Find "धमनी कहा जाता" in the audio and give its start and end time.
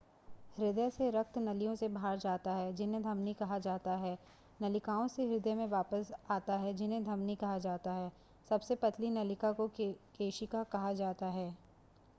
3.03-3.95, 7.03-7.93